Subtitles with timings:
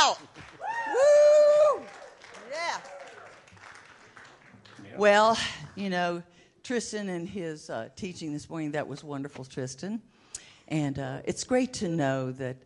[0.00, 0.18] out.
[0.88, 1.82] Woo!
[2.50, 2.78] Yeah.
[4.96, 5.36] Well,
[5.74, 6.22] you know,
[6.62, 10.00] Tristan and his uh, teaching this morning, that was wonderful, Tristan.
[10.68, 12.56] And uh, it's great to know that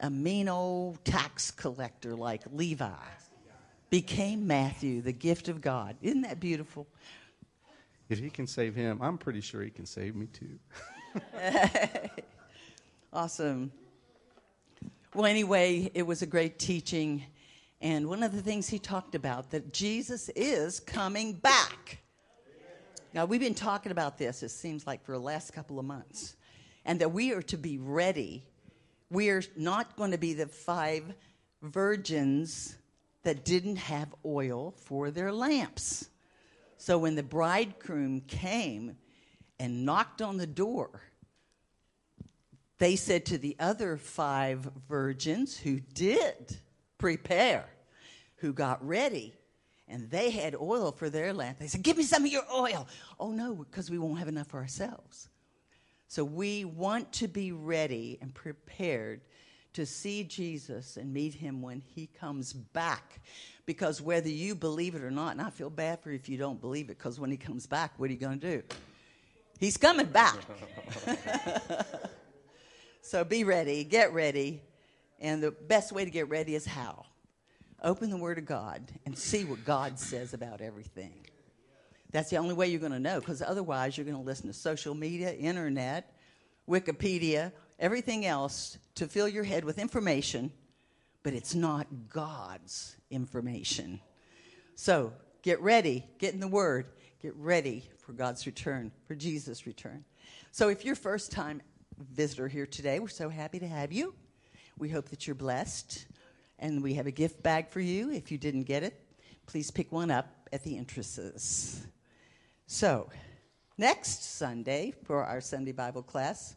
[0.00, 2.88] a mean old tax collector like Levi
[3.90, 5.96] became Matthew, the gift of God.
[6.02, 6.88] Isn't that beautiful?
[8.08, 10.58] If he can save him, I'm pretty sure he can save me too.
[13.12, 13.70] awesome.
[15.14, 17.22] Well, anyway, it was a great teaching.
[17.82, 21.98] And one of the things he talked about that Jesus is coming back.
[23.12, 26.34] Now, we've been talking about this, it seems like, for the last couple of months,
[26.86, 28.42] and that we are to be ready.
[29.10, 31.04] We are not going to be the five
[31.60, 32.78] virgins
[33.22, 36.08] that didn't have oil for their lamps.
[36.78, 38.96] So when the bridegroom came
[39.60, 41.02] and knocked on the door,
[42.78, 46.56] they said to the other five virgins who did
[46.98, 47.66] prepare,
[48.36, 49.34] who got ready,
[49.88, 51.58] and they had oil for their lamp.
[51.58, 52.86] They said, Give me some of your oil.
[53.20, 55.28] Oh, no, because we won't have enough for ourselves.
[56.08, 59.22] So we want to be ready and prepared
[59.74, 63.20] to see Jesus and meet him when he comes back.
[63.64, 66.36] Because whether you believe it or not, and I feel bad for you if you
[66.36, 68.62] don't believe it, because when he comes back, what are you going to do?
[69.58, 70.36] He's coming back.
[73.02, 74.62] so be ready, get ready.
[75.20, 77.04] And the best way to get ready is how?
[77.82, 81.26] Open the Word of God and see what God says about everything.
[82.12, 84.52] That's the only way you're going to know, because otherwise, you're going to listen to
[84.52, 86.14] social media, internet,
[86.68, 90.52] Wikipedia, everything else to fill your head with information,
[91.22, 94.00] but it's not God's information.
[94.74, 96.86] So get ready, get in the Word,
[97.20, 100.04] get ready for God's return, for Jesus' return.
[100.50, 101.62] So if you're first time
[101.98, 104.14] visitor here today, we're so happy to have you.
[104.78, 106.06] We hope that you're blessed.
[106.58, 108.10] And we have a gift bag for you.
[108.10, 109.00] If you didn't get it,
[109.46, 111.86] please pick one up at the entrances.
[112.66, 113.10] So,
[113.78, 116.56] next Sunday for our Sunday Bible class,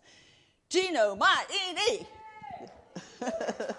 [0.69, 2.05] Gino Maini.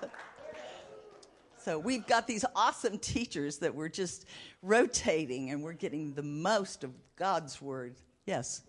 [1.59, 4.27] so we've got these awesome teachers that we're just
[4.63, 7.95] rotating and we're getting the most of God's word.
[8.27, 8.63] Yes.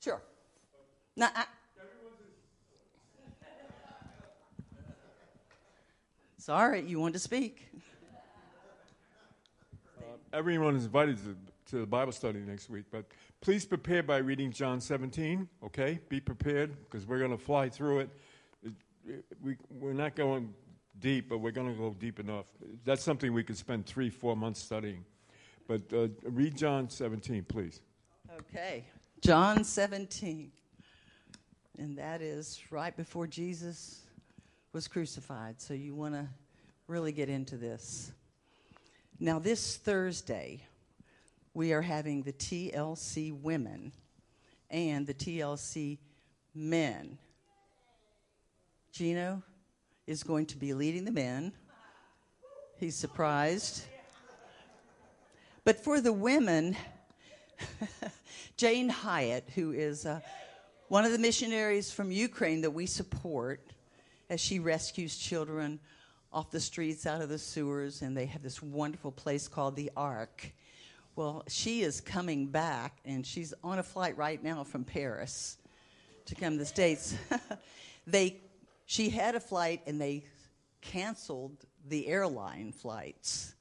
[0.00, 0.22] Sure.
[1.16, 1.44] Now, I,
[6.40, 7.68] Sorry, you want to speak.
[9.98, 11.36] Uh, everyone is invited to,
[11.70, 13.04] to the Bible study next week, but
[13.42, 16.00] please prepare by reading John 17, okay?
[16.08, 18.10] Be prepared because we're going to fly through it.
[18.64, 18.72] it,
[19.06, 20.54] it we, we're not going
[20.98, 22.46] deep, but we're going to go deep enough.
[22.86, 25.04] That's something we could spend three, four months studying.
[25.68, 27.82] But uh, read John 17, please.
[28.38, 28.86] Okay.
[29.20, 30.50] John 17.
[31.78, 34.02] And that is right before Jesus
[34.72, 35.60] was crucified.
[35.60, 36.26] So you want to
[36.86, 38.12] really get into this.
[39.18, 40.64] Now, this Thursday,
[41.54, 43.92] we are having the TLC women
[44.70, 45.98] and the TLC
[46.54, 47.18] men.
[48.92, 49.42] Gino
[50.06, 51.52] is going to be leading the men.
[52.78, 53.84] He's surprised.
[55.64, 56.76] But for the women,
[58.56, 60.20] Jane Hyatt, who is uh,
[60.90, 63.60] one of the missionaries from Ukraine that we support,
[64.28, 65.78] as she rescues children
[66.32, 69.88] off the streets, out of the sewers, and they have this wonderful place called the
[69.96, 70.50] Ark.
[71.14, 75.58] Well, she is coming back, and she's on a flight right now from Paris
[76.26, 77.14] to come to the States.
[78.08, 78.38] they,
[78.86, 80.24] she had a flight, and they
[80.80, 83.54] canceled the airline flights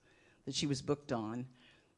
[0.46, 1.46] that she was booked on,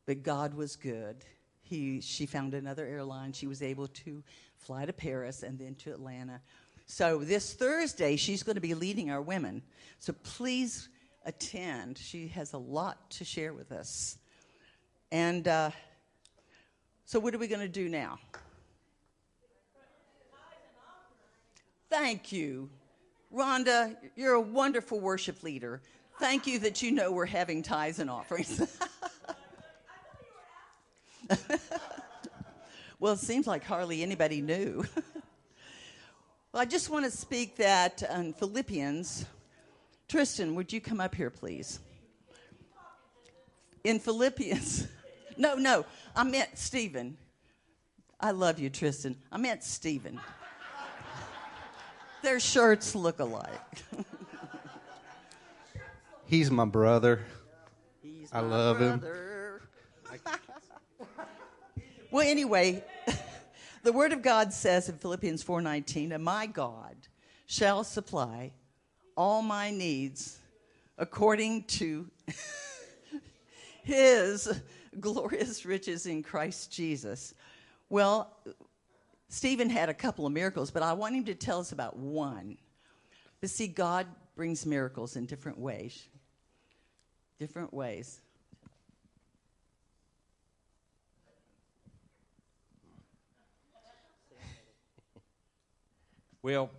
[0.06, 1.24] but God was good.
[1.62, 3.32] He, she found another airline.
[3.32, 4.22] She was able to
[4.62, 6.42] fly to Paris and then to Atlanta
[6.92, 9.62] so this Thursday, she's going to be leading our women.
[10.00, 10.90] So please
[11.26, 11.98] attend.
[11.98, 14.18] She has a lot to share with us.
[15.10, 15.72] And uh,
[17.06, 18.20] so, what are we going to do now?
[21.90, 22.70] Thank you.
[23.34, 25.82] Rhonda, you're a wonderful worship leader.
[26.20, 28.62] Thank you that you know we're having tithes and offerings.
[33.02, 34.86] well, it seems like hardly anybody knew.
[36.54, 39.26] Well, I just want to speak that in Philippians.
[40.10, 41.80] Tristan, would you come up here, please?
[43.84, 44.88] In Philippians.
[45.38, 47.18] No, no, I meant Stephen.
[48.20, 49.16] I love you, Tristan.
[49.32, 50.20] I meant Stephen.
[52.22, 53.50] Their shirts look alike.
[56.28, 57.22] He's my brother.
[58.04, 59.62] He's I love brother.
[60.12, 60.20] him.
[62.12, 62.84] well, anyway,
[63.84, 66.96] the word of God says in Philippians 4:19, "And my God
[67.46, 68.54] shall supply
[69.16, 70.40] all my needs
[70.98, 72.10] according to
[73.84, 74.62] his
[75.00, 77.34] glorious riches in Christ Jesus.
[77.90, 78.36] Well,
[79.30, 82.58] Stephen had a couple of miracles, but I want him to tell us about one.
[83.40, 86.08] But see, God brings miracles in different ways.
[87.40, 88.22] Different ways.
[96.44, 96.72] Well,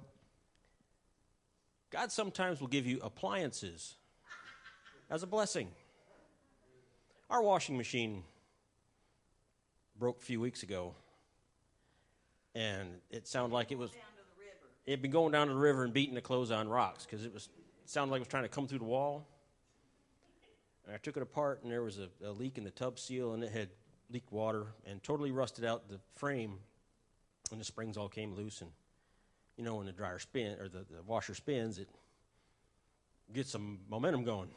[1.91, 3.95] God sometimes will give you appliances
[5.09, 5.69] as a blessing.
[7.31, 8.25] Our washing machine
[9.99, 10.95] broke a few weeks ago,
[12.55, 13.91] and it sounded like it was.
[14.85, 17.25] It had been going down to the river and beating the clothes on rocks because
[17.25, 17.49] it was
[17.85, 19.29] it sounded like it was trying to come through the wall.
[20.85, 23.35] And I took it apart, and there was a, a leak in the tub seal,
[23.35, 23.69] and it had
[24.11, 26.59] leaked water and totally rusted out the frame,
[27.53, 28.61] and the springs all came loose.
[28.61, 28.71] And
[29.57, 31.89] you know, when the dryer spins or the, the washer spins, it
[33.33, 34.49] gets some momentum going.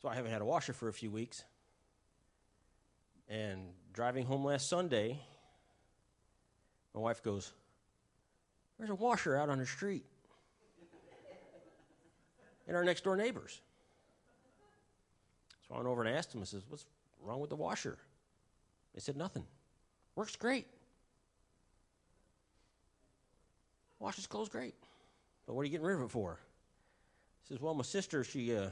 [0.00, 1.44] So I haven't had a washer for a few weeks.
[3.28, 5.18] And driving home last Sunday,
[6.94, 7.52] my wife goes,
[8.78, 10.04] There's a washer out on the street.
[12.66, 13.60] and our next door neighbors.
[15.68, 16.84] So I went over and asked them, I says, What's
[17.22, 17.96] wrong with the washer?
[18.94, 19.44] They said, Nothing.
[20.16, 20.66] Works great.
[24.02, 24.74] Washes clothes great.
[25.46, 26.40] But what are you getting rid of it for?
[27.44, 28.70] He says, Well, my sister, she uh,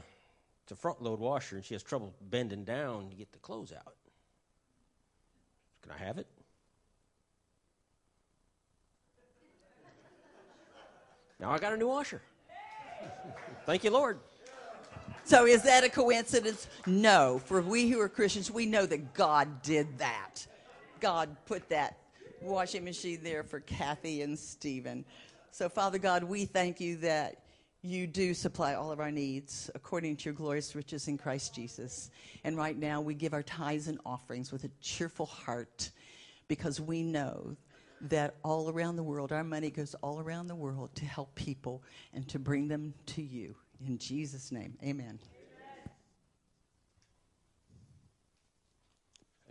[0.63, 3.71] it's a front load washer and she has trouble bending down to get the clothes
[3.71, 3.95] out.
[5.83, 6.27] Can I have it?
[11.39, 12.21] Now I got a new washer.
[13.65, 14.19] Thank you, Lord.
[15.23, 16.67] So is that a coincidence?
[16.85, 17.39] No.
[17.45, 20.45] For we who are Christians, we know that God did that.
[20.99, 22.00] God put that
[22.41, 25.05] washing machine there for Kathy and Stephen.
[25.51, 27.43] So, Father God, we thank you that
[27.83, 32.09] you do supply all of our needs according to your glorious riches in Christ Jesus.
[32.43, 35.91] And right now, we give our tithes and offerings with a cheerful heart
[36.47, 37.55] because we know
[38.01, 41.83] that all around the world, our money goes all around the world to help people
[42.13, 43.55] and to bring them to you.
[43.85, 45.19] In Jesus' name, amen.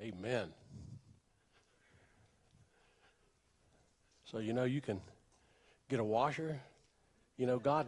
[0.02, 0.50] Amen.
[4.30, 5.00] So, you know, you can
[5.88, 6.60] get a washer.
[7.36, 7.86] You know, God,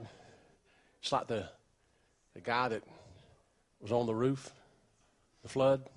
[1.00, 1.48] it's like the,
[2.34, 2.82] the guy that
[3.80, 4.50] was on the roof,
[5.42, 5.88] the flood.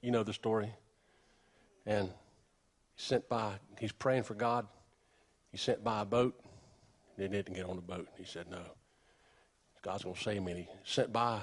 [0.00, 0.70] You know the story.
[1.84, 2.12] And he
[2.96, 4.66] sent by, he's praying for God.
[5.50, 6.40] He sent by a boat.
[7.18, 8.08] They didn't get on the boat.
[8.16, 8.62] He said, no.
[9.82, 10.52] God's going to save me.
[10.52, 11.40] And he sent by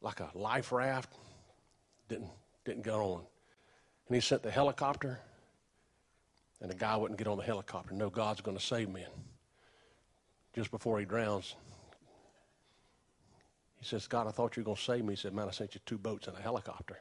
[0.00, 1.12] like a life raft.
[2.08, 2.30] Didn't,
[2.64, 3.22] didn't get on.
[4.06, 5.18] And he sent the helicopter
[6.62, 7.92] and the guy wouldn't get on the helicopter.
[7.92, 9.04] No, God's going to save me.
[10.54, 11.56] Just before he drowns,
[13.80, 15.14] he says, God, I thought you were going to save me.
[15.14, 17.00] He said, Man, I sent you two boats and a helicopter.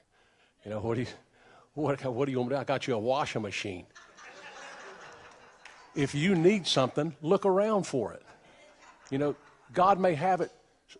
[0.65, 1.07] You know, what do you,
[1.75, 2.61] what, what do you want me to do?
[2.61, 3.85] I got you a washing machine.
[5.95, 8.23] if you need something, look around for it.
[9.11, 9.35] You know,
[9.73, 10.51] God may have it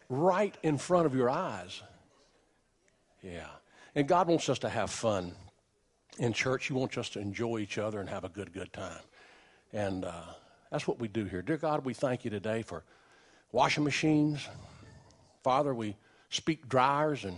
[0.08, 1.82] right in front of your eyes.
[3.24, 3.48] Yeah.
[3.96, 5.34] And God wants us to have fun
[6.18, 9.02] in church, you want us to enjoy each other and have a good, good time.
[9.74, 10.24] And uh,
[10.72, 11.42] that's what we do here.
[11.42, 12.84] Dear God, we thank you today for
[13.52, 14.48] washing machines.
[15.44, 15.96] Father, we
[16.30, 17.38] speak dryers and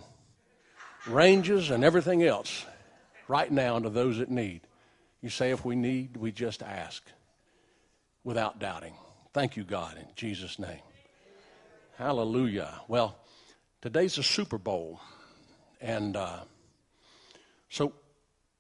[1.07, 2.65] ranges and everything else
[3.27, 4.61] right now to those that need.
[5.21, 7.03] You say if we need, we just ask
[8.23, 8.93] without doubting.
[9.33, 10.81] Thank you, God, in Jesus' name.
[11.97, 12.81] Hallelujah.
[12.87, 13.15] Well,
[13.81, 14.99] today's the Super Bowl.
[15.79, 16.39] And uh,
[17.69, 17.93] so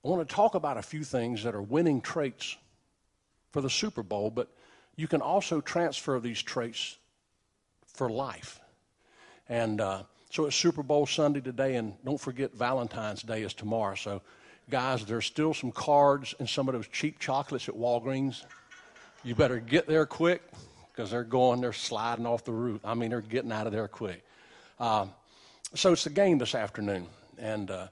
[0.03, 2.57] I want to talk about a few things that are winning traits
[3.51, 4.49] for the Super Bowl, but
[4.97, 6.97] you can also transfer these traits
[7.85, 8.59] for life.
[9.47, 13.95] And uh, so it's Super Bowl Sunday today, and don't forget Valentine's Day is tomorrow.
[13.95, 14.21] So,
[14.69, 18.43] guys, there's still some cards and some of those cheap chocolates at Walgreens.
[19.23, 20.41] You better get there quick
[20.91, 22.81] because they're going, they're sliding off the roof.
[22.83, 24.21] I mean, they're getting out of there quick.
[24.79, 25.05] Uh,
[25.75, 27.07] so it's the game this afternoon,
[27.37, 27.87] and uh,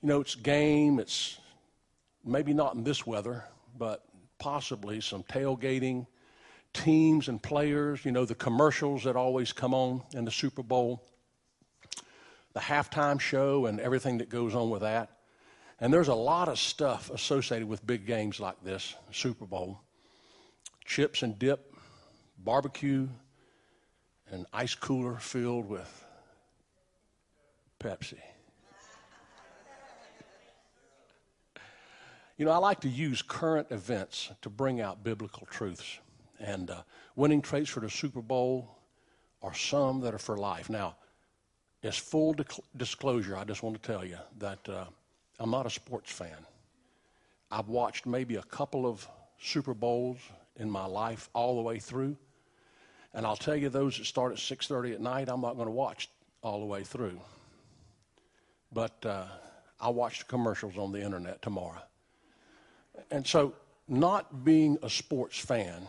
[0.00, 1.38] you know it's game, it's
[2.26, 3.44] maybe not in this weather,
[3.78, 4.04] but
[4.38, 6.06] possibly some tailgating,
[6.72, 11.02] teams and players, you know, the commercials that always come on in the Super Bowl,
[12.52, 15.10] the halftime show, and everything that goes on with that.
[15.80, 19.80] And there's a lot of stuff associated with big games like this Super Bowl
[20.84, 21.74] chips and dip,
[22.38, 23.08] barbecue,
[24.30, 26.04] an ice cooler filled with
[27.80, 28.18] Pepsi.
[32.36, 35.98] You know, I like to use current events to bring out biblical truths.
[36.38, 36.82] And uh,
[37.14, 38.76] winning traits for the Super Bowl
[39.42, 40.68] are some that are for life.
[40.68, 40.96] Now,
[41.82, 44.84] as full dic- disclosure, I just want to tell you that uh,
[45.40, 46.36] I'm not a sports fan.
[47.50, 49.08] I've watched maybe a couple of
[49.40, 50.18] Super Bowls
[50.56, 52.16] in my life all the way through.
[53.14, 55.72] And I'll tell you, those that start at 6:30 at night, I'm not going to
[55.72, 56.10] watch
[56.42, 57.18] all the way through.
[58.72, 59.24] But uh,
[59.80, 61.80] I'll watch the commercials on the internet tomorrow.
[63.10, 63.54] And so,
[63.88, 65.86] not being a sports fan,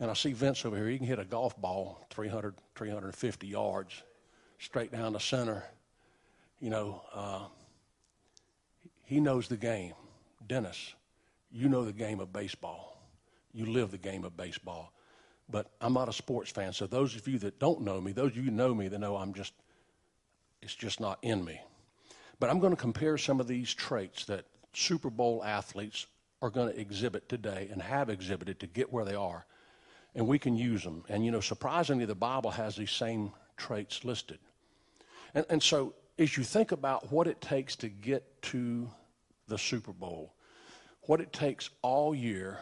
[0.00, 4.02] and I see Vince over here, he can hit a golf ball 300, 350 yards
[4.58, 5.64] straight down the center.
[6.60, 7.44] You know, uh,
[9.04, 9.94] he knows the game.
[10.46, 10.94] Dennis,
[11.50, 13.00] you know the game of baseball.
[13.52, 14.92] You live the game of baseball.
[15.48, 16.72] But I'm not a sports fan.
[16.72, 18.98] So those of you that don't know me, those of you who know me, they
[18.98, 19.52] know I'm just,
[20.62, 21.60] it's just not in me.
[22.40, 26.06] But I'm going to compare some of these traits that Super Bowl athletes
[26.40, 29.46] are going to exhibit today and have exhibited to get where they are.
[30.14, 31.04] And we can use them.
[31.08, 34.38] And, you know, surprisingly, the Bible has these same traits listed.
[35.34, 38.90] And, and so as you think about what it takes to get to
[39.48, 40.34] the Super Bowl,
[41.02, 42.58] what it takes all year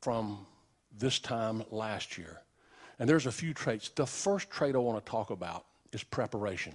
[0.00, 0.46] from
[0.96, 2.40] this time last year.
[2.98, 3.88] And there's a few traits.
[3.90, 6.74] The first trait I want to talk about is preparation.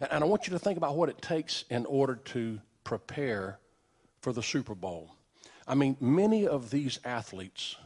[0.00, 3.58] And I want you to think about what it takes in order to prepare
[4.20, 5.14] for the Super Bowl.
[5.66, 7.76] I mean, many of these athletes,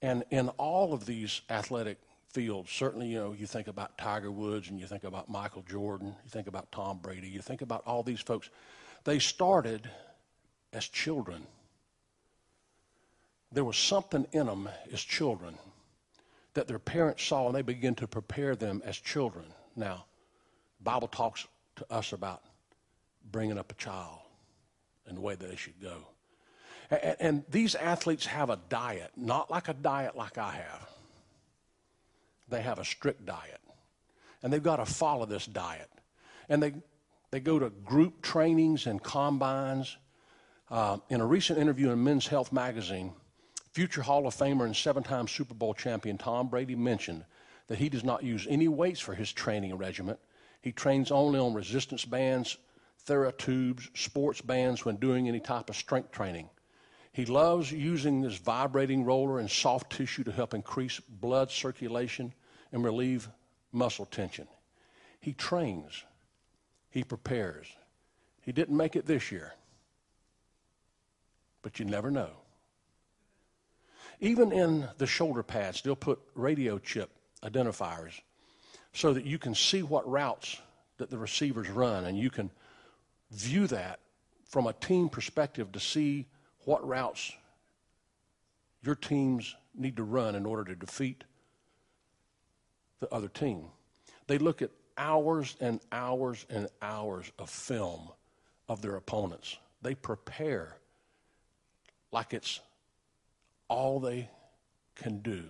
[0.00, 1.98] and in all of these athletic
[2.32, 6.14] fields, certainly, you know, you think about Tiger Woods and you think about Michael Jordan,
[6.24, 8.48] you think about Tom Brady, you think about all these folks.
[9.04, 9.90] They started
[10.72, 11.46] as children.
[13.50, 15.58] There was something in them as children
[16.54, 19.46] that their parents saw and they began to prepare them as children.
[19.76, 20.04] Now,
[20.80, 22.42] Bible talks to us about
[23.30, 24.18] bringing up a child
[25.06, 26.06] and the way that they should go.
[26.90, 30.88] And, and these athletes have a diet, not like a diet like I have.
[32.48, 33.60] They have a strict diet.
[34.42, 35.90] And they've got to follow this diet.
[36.48, 36.74] And they,
[37.30, 39.96] they go to group trainings and combines.
[40.70, 43.12] Uh, in a recent interview in Men's Health magazine,
[43.72, 47.24] future Hall of Famer and seven time Super Bowl champion Tom Brady mentioned
[47.68, 50.16] that he does not use any weights for his training regimen
[50.60, 52.58] he trains only on resistance bands,
[53.00, 56.48] therapy sports bands when doing any type of strength training.
[57.12, 62.32] He loves using this vibrating roller and soft tissue to help increase blood circulation
[62.72, 63.28] and relieve
[63.72, 64.46] muscle tension.
[65.20, 66.04] He trains,
[66.90, 67.66] he prepares.
[68.42, 69.54] He didn't make it this year,
[71.62, 72.30] but you never know.
[74.20, 77.10] Even in the shoulder pads, they'll put radio chip
[77.42, 78.20] identifiers
[78.98, 80.60] so that you can see what routes
[80.96, 82.50] that the receivers run and you can
[83.30, 84.00] view that
[84.44, 86.26] from a team perspective to see
[86.64, 87.32] what routes
[88.82, 91.22] your teams need to run in order to defeat
[92.98, 93.66] the other team.
[94.26, 98.08] They look at hours and hours and hours of film
[98.68, 99.58] of their opponents.
[99.80, 100.76] They prepare
[102.10, 102.58] like it's
[103.68, 104.28] all they
[104.96, 105.44] can do.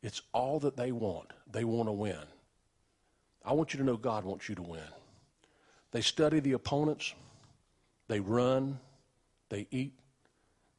[0.00, 1.32] It's all that they want.
[1.50, 2.22] They want to win.
[3.44, 4.80] I want you to know God wants you to win.
[5.90, 7.14] They study the opponents,
[8.08, 8.78] they run,
[9.48, 9.92] they eat,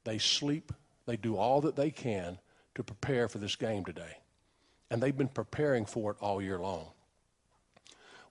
[0.04, 0.72] they sleep,
[1.06, 2.40] they do all that they can
[2.76, 4.18] to prepare for this game today.
[4.90, 6.88] And they've been preparing for it all year long.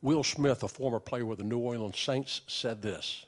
[0.00, 3.24] Will Smith, a former player with the New Orleans Saints, said this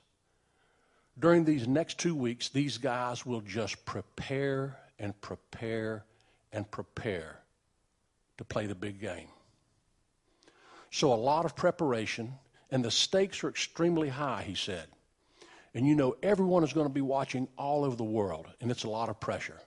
[1.18, 6.04] During these next two weeks, these guys will just prepare and prepare
[6.52, 7.38] and prepare
[8.38, 9.28] to play the big game.
[10.95, 12.35] So, a lot of preparation,
[12.71, 14.87] and the stakes are extremely high, he said.
[15.75, 18.85] And you know, everyone is going to be watching all over the world, and it's
[18.85, 19.59] a lot of pressure.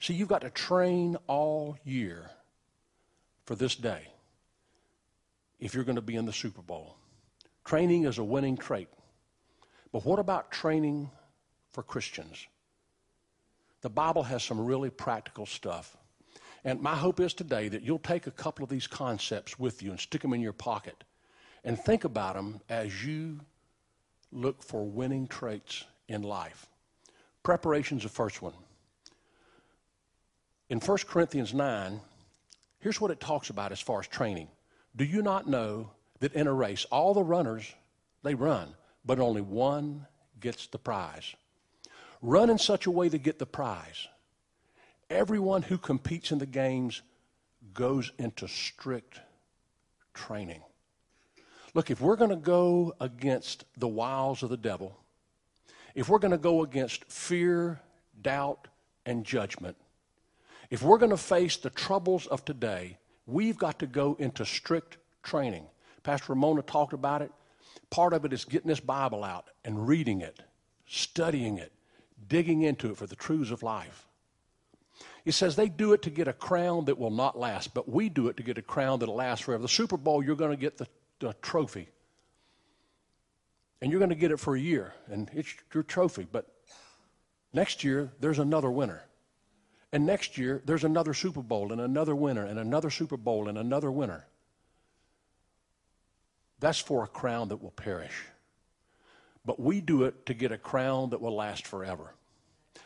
[0.00, 2.32] See, you've got to train all year
[3.44, 4.08] for this day
[5.60, 6.96] if you're going to be in the Super Bowl.
[7.64, 8.88] Training is a winning trait.
[9.92, 11.12] But what about training
[11.70, 12.44] for Christians?
[13.82, 15.96] The Bible has some really practical stuff
[16.64, 19.90] and my hope is today that you'll take a couple of these concepts with you
[19.90, 21.04] and stick them in your pocket
[21.64, 23.40] and think about them as you
[24.32, 26.66] look for winning traits in life.
[27.42, 28.52] Preparation's the first one.
[30.68, 32.00] In 1 Corinthians 9,
[32.78, 34.48] here's what it talks about as far as training.
[34.94, 35.90] Do you not know
[36.20, 37.74] that in a race, all the runners,
[38.22, 38.74] they run,
[39.04, 40.06] but only one
[40.38, 41.34] gets the prize?
[42.22, 44.06] Run in such a way to get the prize
[45.10, 47.02] everyone who competes in the games
[47.74, 49.20] goes into strict
[50.14, 50.62] training.
[51.74, 54.96] Look, if we're going to go against the wiles of the devil,
[55.94, 57.80] if we're going to go against fear,
[58.22, 58.68] doubt,
[59.04, 59.76] and judgment,
[60.70, 62.96] if we're going to face the troubles of today,
[63.30, 65.66] We've got to go into strict training.
[66.02, 67.30] Pastor Ramona talked about it.
[67.88, 70.40] Part of it is getting this Bible out and reading it,
[70.86, 71.72] studying it,
[72.28, 74.08] digging into it for the truths of life.
[75.24, 78.08] He says they do it to get a crown that will not last, but we
[78.08, 79.62] do it to get a crown that'll last forever.
[79.62, 80.86] The Super Bowl, you're going to get the,
[81.18, 81.88] the trophy.
[83.82, 86.26] And you're going to get it for a year, and it's your trophy.
[86.30, 86.46] But
[87.52, 89.02] next year, there's another winner.
[89.92, 93.58] And next year, there's another Super Bowl, and another winner, and another Super Bowl, and
[93.58, 94.26] another winner.
[96.60, 98.24] That's for a crown that will perish.
[99.44, 102.14] But we do it to get a crown that will last forever.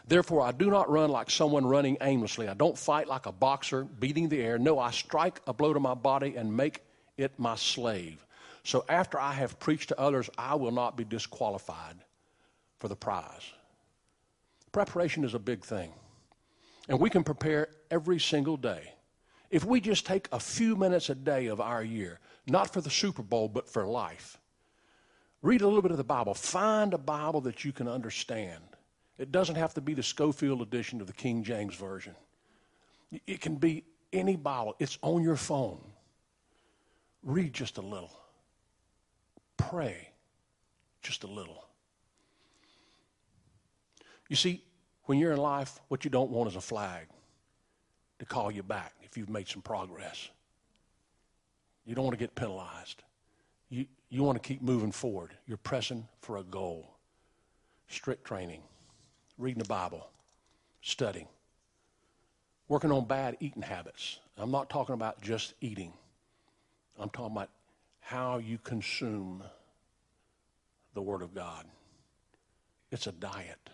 [0.07, 2.49] Therefore, I do not run like someone running aimlessly.
[2.49, 4.59] I don't fight like a boxer beating the air.
[4.59, 6.83] No, I strike a blow to my body and make
[7.17, 8.25] it my slave.
[8.65, 11.97] So after I have preached to others, I will not be disqualified
[12.79, 13.51] for the prize.
[14.73, 15.93] Preparation is a big thing.
[16.89, 18.93] And we can prepare every single day.
[19.51, 22.91] If we just take a few minutes a day of our year, not for the
[22.91, 24.39] Super Bowl, but for life,
[25.41, 26.35] read a little bit of the Bible.
[26.35, 28.63] Find a Bible that you can understand.
[29.19, 32.15] It doesn't have to be the Scofield edition of the King James Version.
[33.27, 34.75] It can be any Bible.
[34.79, 35.81] It's on your phone.
[37.23, 38.13] Read just a little.
[39.57, 40.09] Pray
[41.03, 41.65] just a little.
[44.29, 44.63] You see,
[45.05, 47.07] when you're in life, what you don't want is a flag
[48.19, 50.29] to call you back if you've made some progress.
[51.85, 53.03] You don't want to get penalized.
[53.69, 55.33] You, you want to keep moving forward.
[55.47, 56.97] You're pressing for a goal.
[57.89, 58.63] Strict training,
[59.39, 60.09] reading the Bible,
[60.81, 61.27] studying,
[62.69, 64.19] working on bad eating habits.
[64.39, 65.93] I'm not talking about just eating,
[66.99, 67.51] I'm talking about
[68.01, 69.43] how you consume
[70.95, 71.65] the Word of God.
[72.91, 73.71] It's a diet.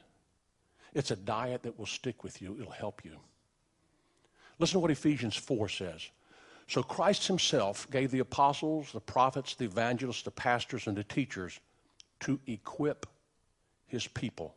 [0.94, 3.16] It's a diet that will stick with you, it'll help you.
[4.58, 6.08] Listen to what Ephesians 4 says.
[6.68, 11.58] So Christ himself gave the apostles, the prophets, the evangelists, the pastors, and the teachers
[12.20, 13.06] to equip
[13.86, 14.54] his people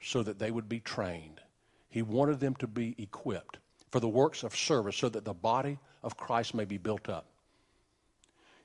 [0.00, 1.40] so that they would be trained.
[1.88, 3.58] He wanted them to be equipped
[3.90, 7.26] for the works of service so that the body of Christ may be built up.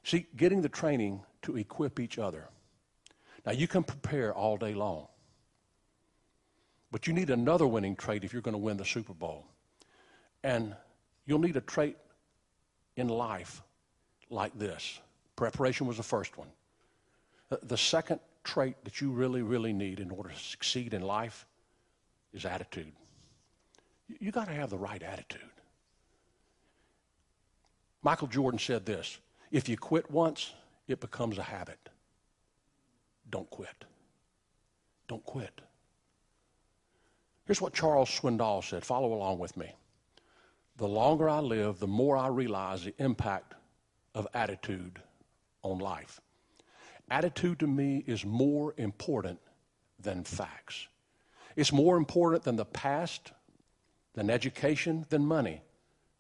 [0.04, 2.50] See, getting the training to equip each other.
[3.46, 5.08] Now, you can prepare all day long.
[6.92, 9.46] But you need another winning trait if you're going to win the Super Bowl.
[10.44, 10.76] And
[11.26, 11.98] you'll need a trait
[12.96, 13.64] in life
[14.30, 15.00] like this.
[15.36, 16.50] Preparation was the first one.
[17.64, 21.46] The second trait that you really, really need in order to succeed in life
[22.34, 22.92] is attitude.
[24.20, 25.42] You got to have the right attitude.
[28.02, 29.18] Michael Jordan said this
[29.52, 30.52] if you quit once,
[30.88, 31.80] it becomes a habit.
[33.30, 33.86] Don't quit.
[35.08, 35.62] Don't quit.
[37.46, 38.86] Here's what Charles Swindoll said.
[38.86, 39.72] Follow along with me.
[40.78, 43.54] The longer I live, the more I realize the impact
[44.16, 45.00] of attitude
[45.62, 46.20] on life.
[47.14, 49.40] Attitude to me is more important
[50.00, 50.88] than facts.
[51.56, 53.34] It's more important than the past,
[54.16, 55.62] than education, than money,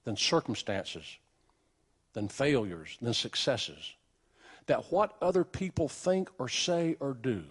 [0.03, 1.17] than circumstances,
[2.13, 3.95] than failures, than successes.
[4.67, 7.43] That what other people think or say or do.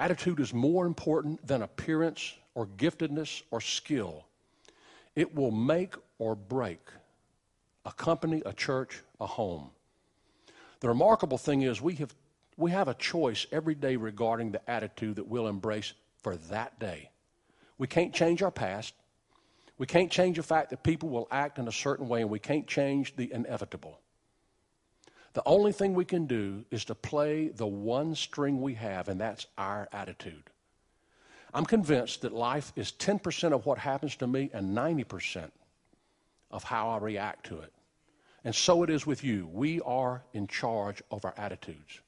[0.00, 4.24] Attitude is more important than appearance or giftedness or skill.
[5.14, 6.80] It will make or break
[7.84, 9.68] a company, a church, a home.
[10.80, 12.12] The remarkable thing is we have,
[12.56, 17.10] we have a choice every day regarding the attitude that we'll embrace for that day.
[17.78, 18.94] We can't change our past.
[19.78, 22.38] We can't change the fact that people will act in a certain way, and we
[22.38, 23.98] can't change the inevitable.
[25.32, 29.20] The only thing we can do is to play the one string we have, and
[29.20, 30.50] that's our attitude.
[31.54, 35.50] I'm convinced that life is 10% of what happens to me and 90%
[36.50, 37.72] of how I react to it.
[38.44, 39.48] And so it is with you.
[39.52, 42.00] We are in charge of our attitudes.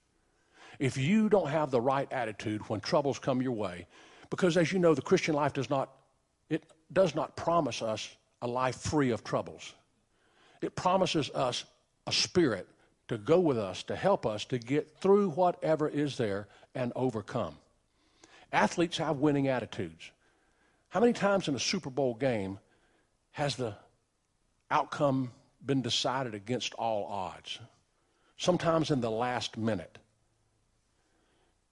[0.79, 3.87] If you don't have the right attitude when troubles come your way,
[4.31, 5.91] because as you know, the Christian life does not,
[6.49, 9.75] it does not promise us a life free of troubles.
[10.61, 11.65] It promises us
[12.07, 12.69] a spirit
[13.09, 17.57] to go with us, to help us to get through whatever is there and overcome.
[18.53, 20.11] Athletes have winning attitudes.
[20.89, 22.59] How many times in a Super Bowl game
[23.33, 23.75] has the
[24.71, 25.33] outcome
[25.65, 27.59] been decided against all odds?
[28.37, 29.99] Sometimes in the last minute.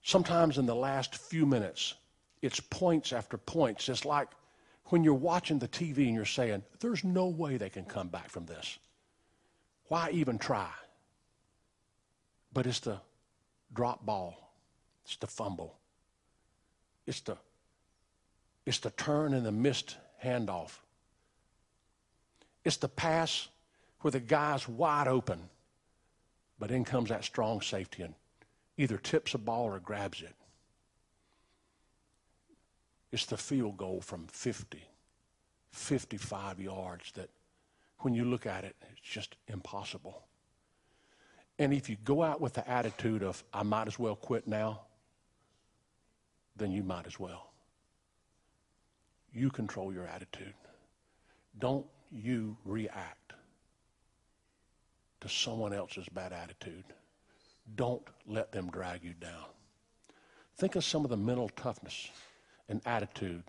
[0.02, 1.94] Sometimes in the last few minutes.
[2.42, 3.88] It's points after points.
[3.88, 4.28] It's like
[4.86, 8.28] when you're watching the TV and you're saying, there's no way they can come back
[8.28, 8.78] from this.
[9.86, 10.68] Why even try?
[12.52, 12.98] But it's the
[13.72, 14.52] drop ball,
[15.04, 15.78] it's the fumble,
[17.06, 17.38] it's the,
[18.66, 20.78] it's the turn and the missed handoff.
[22.64, 23.48] It's the pass
[24.00, 25.40] where the guy's wide open,
[26.58, 28.14] but in comes that strong safety and
[28.76, 30.35] either tips a ball or grabs it.
[33.11, 34.82] It's the field goal from 50,
[35.70, 37.28] 55 yards that
[37.98, 40.24] when you look at it, it's just impossible.
[41.58, 44.80] And if you go out with the attitude of, I might as well quit now,
[46.56, 47.52] then you might as well.
[49.32, 50.54] You control your attitude.
[51.58, 53.32] Don't you react
[55.20, 56.85] to someone else's bad attitude.
[57.75, 59.46] Don't let them drag you down.
[60.57, 62.11] Think of some of the mental toughness
[62.68, 63.44] and attitude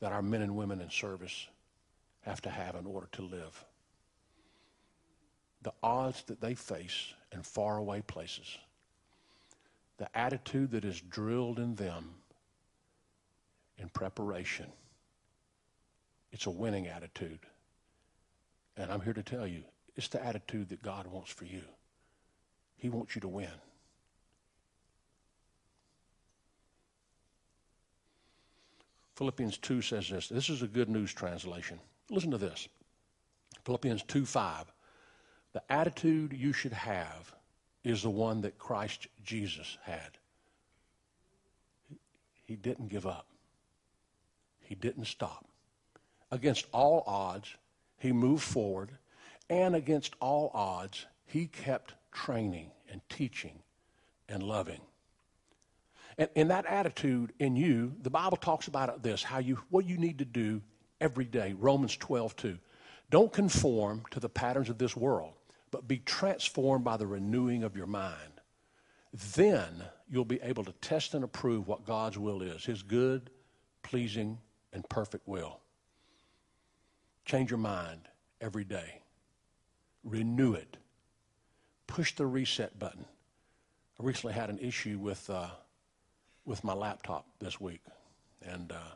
[0.00, 1.46] that our men and women in service
[2.22, 3.64] have to have in order to live.
[5.62, 8.58] The odds that they face in faraway places,
[9.98, 12.10] the attitude that is drilled in them
[13.78, 14.66] in preparation.
[16.32, 17.40] It's a winning attitude.
[18.76, 19.62] And I'm here to tell you,
[19.96, 21.62] it's the attitude that God wants for you.
[22.82, 23.46] He wants you to win.
[29.14, 30.28] Philippians 2 says this.
[30.28, 31.78] This is a good news translation.
[32.10, 32.66] Listen to this.
[33.64, 34.72] Philippians 2 5.
[35.52, 37.32] The attitude you should have
[37.84, 40.18] is the one that Christ Jesus had.
[42.46, 43.28] He didn't give up,
[44.58, 45.46] he didn't stop.
[46.32, 47.54] Against all odds,
[47.96, 48.90] he moved forward,
[49.48, 53.58] and against all odds, he kept training and teaching
[54.28, 54.80] and loving.
[56.18, 59.96] And in that attitude in you, the Bible talks about this how you what you
[59.96, 60.60] need to do
[61.00, 61.54] every day.
[61.58, 62.58] Romans 12, 2.
[63.10, 65.34] Don't conform to the patterns of this world,
[65.70, 68.40] but be transformed by the renewing of your mind.
[69.34, 69.68] Then
[70.10, 73.30] you'll be able to test and approve what God's will is, his good,
[73.82, 74.38] pleasing,
[74.72, 75.60] and perfect will.
[77.24, 78.08] Change your mind
[78.40, 79.02] every day.
[80.04, 80.76] Renew it.
[81.92, 83.04] Push the reset button.
[84.00, 85.50] I recently had an issue with, uh,
[86.46, 87.82] with my laptop this week,
[88.40, 88.94] and uh,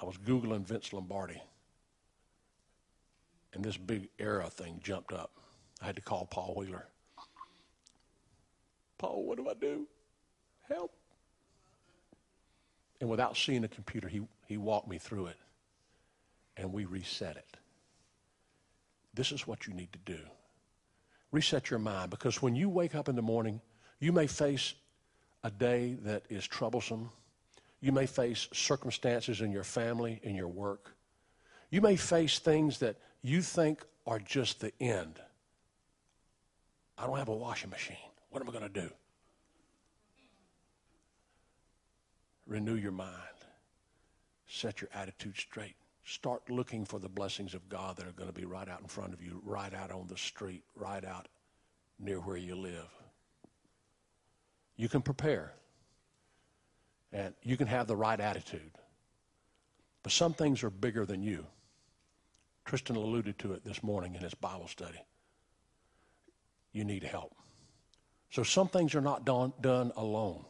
[0.00, 1.42] I was Googling Vince Lombardi,
[3.52, 5.32] and this big error thing jumped up.
[5.80, 6.86] I had to call Paul Wheeler.
[8.96, 9.88] Paul, what do I do?
[10.68, 10.92] Help.
[13.00, 15.36] And without seeing a computer, he, he walked me through it
[16.56, 17.56] and we reset it.
[19.14, 20.20] This is what you need to do.
[21.32, 23.60] Reset your mind because when you wake up in the morning,
[23.98, 24.74] you may face
[25.42, 27.10] a day that is troublesome.
[27.80, 30.94] You may face circumstances in your family, in your work.
[31.70, 35.18] You may face things that you think are just the end.
[36.98, 37.96] I don't have a washing machine.
[38.30, 38.90] What am I going to do?
[42.46, 43.10] Renew your mind.
[44.46, 45.76] Set your attitude straight.
[46.04, 48.88] Start looking for the blessings of God that are going to be right out in
[48.88, 51.28] front of you, right out on the street, right out
[51.98, 52.88] near where you live.
[54.76, 55.52] You can prepare
[57.12, 58.72] and you can have the right attitude.
[60.02, 61.46] But some things are bigger than you.
[62.64, 64.98] Tristan alluded to it this morning in his Bible study.
[66.72, 67.34] You need help.
[68.30, 70.44] So some things are not done, done alone.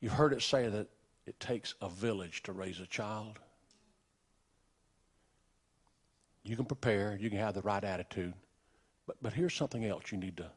[0.00, 0.86] You've heard it say that
[1.26, 3.40] it takes a village to raise a child.
[6.46, 8.32] You can prepare, you can have the right attitude.
[9.06, 10.50] But, but here's something else you need to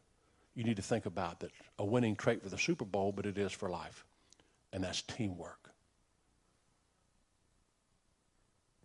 [0.55, 3.37] you need to think about that's a winning trait for the Super Bowl, but it
[3.37, 4.03] is for life.
[4.73, 5.71] And that's teamwork.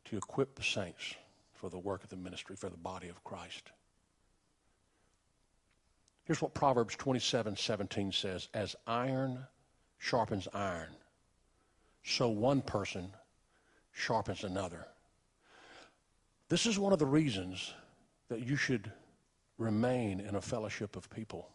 [0.04, 1.14] To equip the saints
[1.52, 3.72] for the work of the ministry, for the body of Christ.
[6.24, 9.46] Here's what Proverbs 27 17 says As iron
[9.98, 10.90] sharpens iron,
[12.04, 13.08] so one person
[13.92, 14.86] sharpens another.
[16.54, 17.74] This is one of the reasons
[18.28, 18.92] that you should
[19.58, 21.48] remain in a fellowship of people.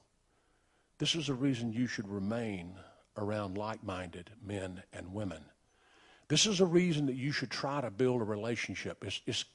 [0.98, 2.74] This is the reason you should remain
[3.16, 5.42] around like minded men and women.
[6.28, 9.06] This is a reason that you should try to build a relationship.
[9.06, 9.46] It's, it's,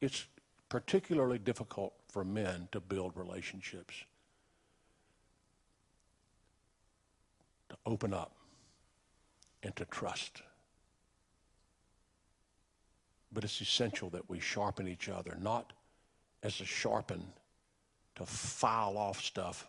[0.00, 0.26] it's
[0.70, 3.92] particularly difficult for men to build relationships,
[7.68, 8.34] to open up,
[9.62, 10.40] and to trust.
[13.34, 15.72] But it's essential that we sharpen each other, not
[16.42, 17.22] as a sharpen
[18.14, 19.66] to file off stuff,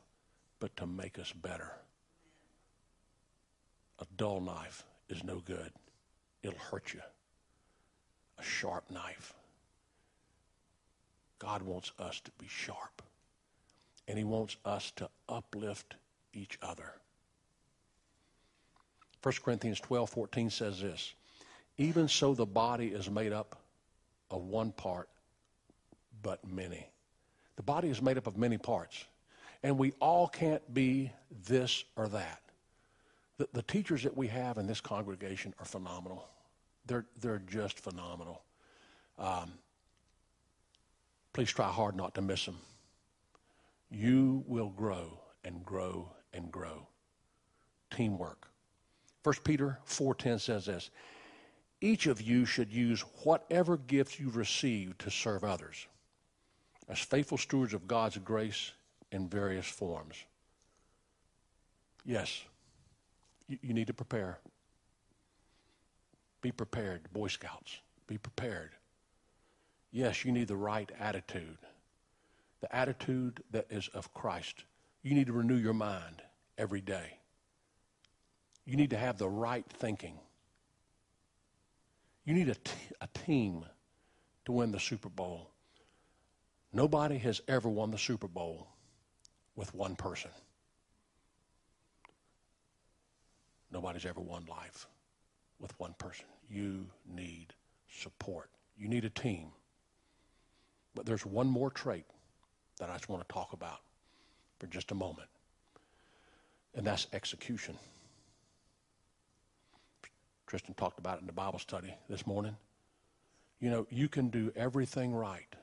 [0.59, 1.71] but to make us better.
[3.99, 5.71] A dull knife is no good,
[6.43, 7.01] it'll hurt you.
[8.37, 9.33] A sharp knife.
[11.39, 13.01] God wants us to be sharp,
[14.07, 15.95] and He wants us to uplift
[16.33, 16.93] each other.
[19.23, 21.13] 1 Corinthians 12 14 says this
[21.77, 23.57] Even so, the body is made up
[24.31, 25.09] of one part,
[26.23, 26.87] but many.
[27.57, 29.05] The body is made up of many parts,
[29.63, 31.11] and we all can't be
[31.47, 32.41] this or that.
[33.37, 36.25] The, the teachers that we have in this congregation are phenomenal.
[36.85, 38.41] They're, they're just phenomenal.
[39.19, 39.51] Um,
[41.33, 42.57] please try hard not to miss them.
[43.91, 46.87] You will grow and grow and grow.
[47.91, 48.47] Teamwork.
[49.23, 50.89] 1 Peter 4:10 says this,
[51.81, 55.87] each of you should use whatever gifts you've received to serve others
[56.87, 58.71] as faithful stewards of God's grace
[59.11, 60.15] in various forms.
[62.05, 62.43] Yes,
[63.47, 64.39] you, you need to prepare.
[66.41, 67.79] Be prepared, Boy Scouts.
[68.07, 68.71] Be prepared.
[69.91, 71.57] Yes, you need the right attitude,
[72.61, 74.63] the attitude that is of Christ.
[75.01, 76.21] You need to renew your mind
[76.57, 77.17] every day.
[78.65, 80.19] You need to have the right thinking.
[82.25, 83.65] You need a, t- a team
[84.45, 85.51] to win the Super Bowl.
[86.73, 88.67] Nobody has ever won the Super Bowl
[89.55, 90.31] with one person.
[93.71, 94.87] Nobody's ever won life
[95.59, 96.25] with one person.
[96.49, 97.53] You need
[97.89, 98.49] support.
[98.77, 99.49] You need a team.
[100.95, 102.05] But there's one more trait
[102.79, 103.79] that I just want to talk about
[104.59, 105.29] for just a moment,
[106.73, 107.77] and that's execution.
[110.47, 112.55] Tristan talked about it in the Bible study this morning.
[113.59, 115.55] You know, you can do everything right,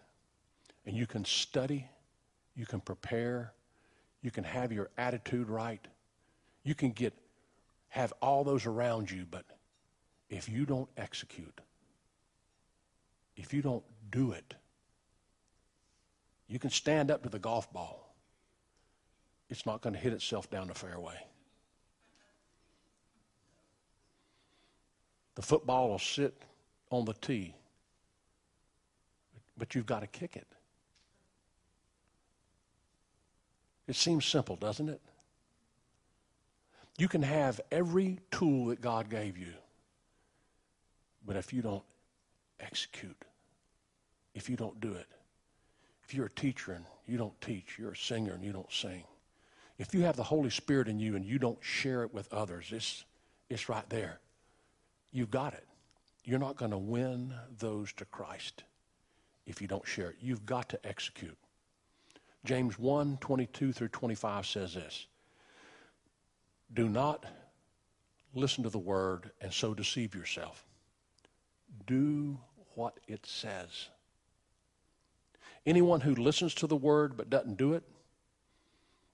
[0.87, 1.87] and you can study,
[2.57, 3.53] you can prepare,
[4.23, 5.87] you can have your attitude right,
[6.65, 7.15] you can get
[7.89, 9.45] have all those around you, but
[10.31, 11.61] if you don't execute,
[13.37, 14.55] if you don't do it,
[16.49, 18.15] you can stand up to the golf ball.
[19.51, 21.17] It's not going to hit itself down the fairway.
[25.35, 26.35] The football will sit
[26.91, 27.55] on the tee,
[29.57, 30.47] but you've got to kick it.
[33.89, 35.01] It seems simple, doesn't it?
[36.99, 39.55] You can have every tool that God gave you,
[41.27, 41.83] but if you don't
[42.61, 43.25] execute,
[44.35, 45.07] if you don't do it,
[46.05, 49.05] if you're a teacher and you don't teach, you're a singer and you don't sing,
[49.79, 52.67] if you have the Holy Spirit in you and you don't share it with others,
[52.71, 53.05] it's,
[53.49, 54.21] it's right there.
[55.13, 55.67] You've got it.
[56.25, 58.65] You're not going to win those to Christ
[59.47, 60.17] if you don't share it.
[60.21, 61.37] You've got to execute.
[62.45, 65.07] James 1 22 through 25 says this
[66.75, 67.25] Do not
[68.35, 70.65] listen to the word and so deceive yourself.
[71.87, 72.39] Do
[72.75, 73.89] what it says.
[75.67, 77.85] Anyone who listens to the word but doesn't do it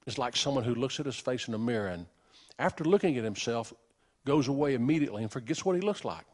[0.07, 2.07] is like someone who looks at his face in a mirror and,
[2.59, 3.75] after looking at himself,
[4.29, 6.27] goes away immediately and forgets what he looks like.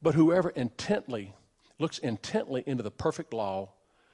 [0.00, 1.34] But whoever intently
[1.80, 3.70] looks intently into the perfect law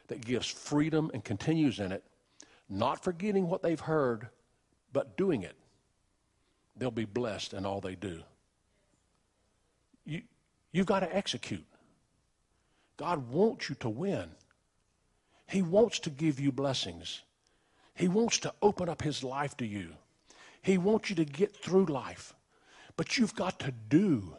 [0.06, 2.02] that gives freedom and continues in it,
[2.70, 4.30] not forgetting what they've heard,
[4.90, 5.54] but doing it,
[6.74, 8.22] they'll be blessed in all they do.
[10.06, 10.22] You,
[10.72, 11.66] you've got to execute.
[12.96, 14.30] God wants you to win.
[15.46, 17.20] He wants to give you blessings.
[17.94, 19.90] He wants to open up His life to you.
[20.62, 22.32] He wants you to get through life.
[22.96, 24.36] But you've got to do.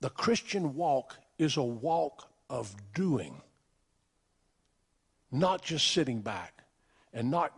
[0.00, 3.42] The Christian walk is a walk of doing,
[5.30, 6.62] not just sitting back
[7.12, 7.52] and not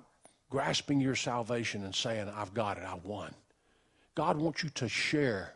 [0.48, 3.34] grasping your salvation and saying, I've got it, I won.
[4.14, 5.54] God wants you to share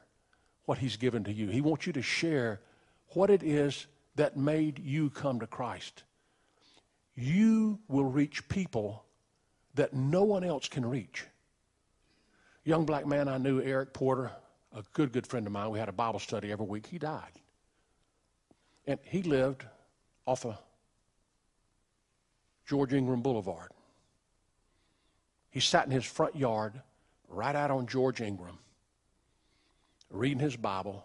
[0.66, 1.48] what He's given to you.
[1.48, 2.60] He wants you to share
[3.08, 6.04] what it is that made you come to Christ.
[7.16, 9.04] You will reach people
[9.74, 11.24] that no one else can reach
[12.64, 14.32] young black man I knew, Eric Porter,
[14.74, 15.70] a good, good friend of mine.
[15.70, 16.86] We had a Bible study every week.
[16.86, 17.32] He died.
[18.86, 19.64] And he lived
[20.26, 20.58] off of
[22.66, 23.70] George Ingram Boulevard.
[25.50, 26.72] He sat in his front yard,
[27.28, 28.58] right out on George Ingram,
[30.10, 31.04] reading his Bible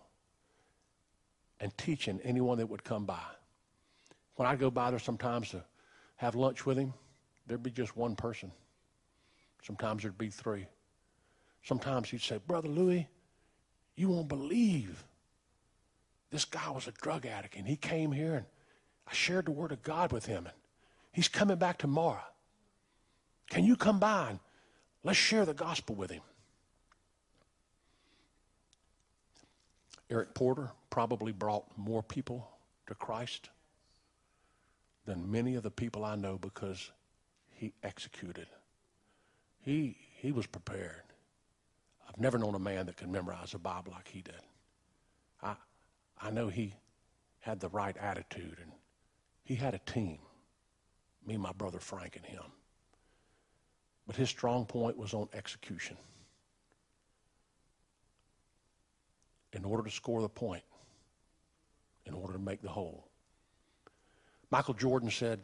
[1.60, 3.20] and teaching anyone that would come by.
[4.36, 5.64] When I'd go by there sometimes to
[6.16, 6.94] have lunch with him,
[7.46, 8.52] there'd be just one person.
[9.62, 10.66] Sometimes there'd be three.
[11.64, 13.08] Sometimes he'd say, Brother Louis,
[13.96, 15.04] you won't believe
[16.32, 18.46] this guy was a drug addict and he came here and
[19.08, 20.56] I shared the word of God with him and
[21.12, 22.24] he's coming back tomorrow.
[23.50, 24.40] Can you come by and
[25.04, 26.22] let's share the gospel with him?
[30.10, 32.50] Eric Porter probably brought more people
[32.88, 33.50] to Christ
[35.06, 36.92] than many of the people I know because
[37.56, 38.48] he executed.
[39.62, 41.04] He, he was prepared.
[42.10, 44.42] I've never known a man that could memorize a Bible like he did.
[45.44, 45.56] I,
[46.20, 46.74] I know he
[47.40, 48.72] had the right attitude and
[49.44, 50.20] He had a team,
[51.26, 52.44] me, my brother Frank, and him.
[54.08, 55.98] But his strong point was on execution.
[59.54, 60.64] In order to score the point,
[62.06, 63.08] in order to make the hole.
[64.52, 65.40] Michael Jordan said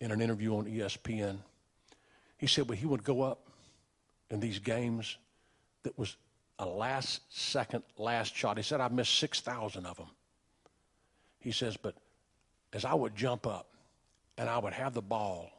[0.00, 1.38] in an interview on ESPN,
[2.36, 3.48] he said when he would go up
[4.30, 5.16] in these games
[5.82, 6.16] that was
[6.58, 8.56] a last second, last shot.
[8.56, 10.08] He said, I missed 6,000 of them.
[11.40, 11.94] He says, but
[12.72, 13.68] as I would jump up
[14.36, 15.50] and I would have the ball,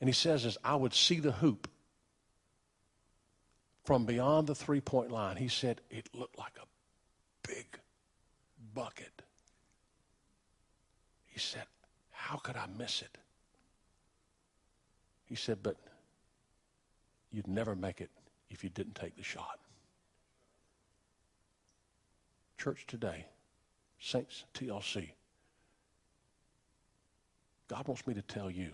[0.00, 1.68] and he says, as I would see the hoop
[3.84, 7.66] from beyond the three point line, he said, it looked like a big
[8.74, 9.22] bucket.
[11.26, 11.64] He said,
[12.10, 13.18] How could I miss it?
[15.26, 15.76] He said, But
[17.30, 18.10] you'd never make it
[18.50, 19.58] if you didn't take the shot.
[22.58, 23.26] Church today,
[24.00, 25.10] Saints TLC,
[27.68, 28.70] God wants me to tell you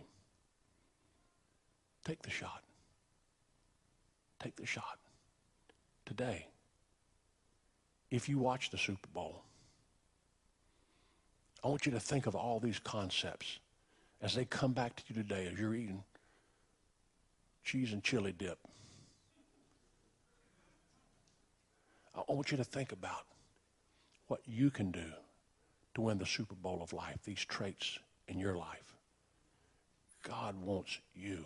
[2.05, 2.63] take the shot.
[4.39, 4.99] Take the shot.
[6.05, 6.47] Today,
[8.11, 9.43] if you watch the Super Bowl,
[11.65, 13.61] I want you to think of all these concepts
[14.21, 16.03] as they come back to you today as you're eating
[17.65, 18.59] cheese and chili dip.
[22.15, 23.27] I want you to think about
[24.29, 25.05] what you can do
[25.95, 27.99] to win the Super Bowl of life, these traits
[28.29, 28.97] in your life.
[30.23, 31.45] God wants you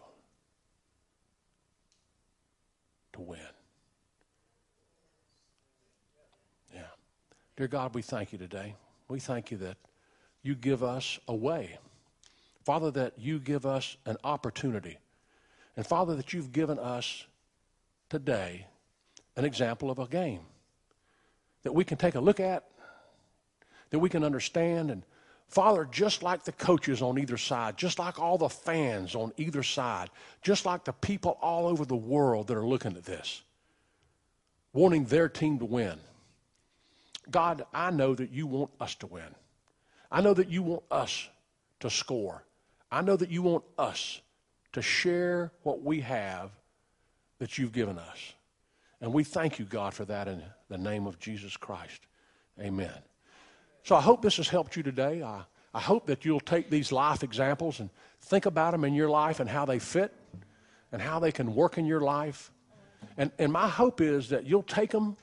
[3.12, 3.38] to win.
[6.74, 6.82] Yeah.
[7.56, 8.74] Dear God, we thank you today.
[9.08, 9.76] We thank you that
[10.42, 11.78] you give us a way.
[12.64, 14.98] Father, that you give us an opportunity.
[15.76, 17.26] And Father, that you've given us
[18.10, 18.66] today
[19.36, 20.40] an example of a game
[21.66, 22.62] that we can take a look at,
[23.90, 24.88] that we can understand.
[24.88, 25.02] And
[25.48, 29.64] Father, just like the coaches on either side, just like all the fans on either
[29.64, 30.08] side,
[30.42, 33.42] just like the people all over the world that are looking at this,
[34.72, 35.98] wanting their team to win.
[37.32, 39.34] God, I know that you want us to win.
[40.08, 41.28] I know that you want us
[41.80, 42.44] to score.
[42.92, 44.20] I know that you want us
[44.74, 46.52] to share what we have
[47.40, 48.34] that you've given us.
[49.06, 52.08] And we thank you, God, for that in the name of Jesus Christ.
[52.60, 52.90] Amen.
[53.84, 55.22] So I hope this has helped you today.
[55.22, 55.42] I,
[55.72, 57.88] I hope that you'll take these life examples and
[58.22, 60.12] think about them in your life and how they fit
[60.90, 62.50] and how they can work in your life.
[63.16, 65.16] And, and my hope is that you'll take them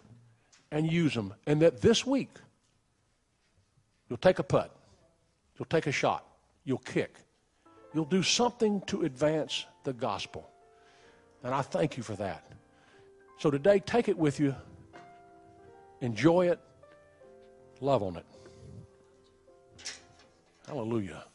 [0.72, 2.38] and use them, and that this week
[4.08, 4.74] you'll take a putt,
[5.60, 6.26] you'll take a shot,
[6.64, 7.18] you'll kick,
[7.94, 10.50] you'll do something to advance the gospel.
[11.44, 12.46] And I thank you for that.
[13.44, 14.56] So today, take it with you,
[16.00, 16.62] enjoy it,
[17.82, 18.26] love on it.
[20.66, 21.26] Hallelujah.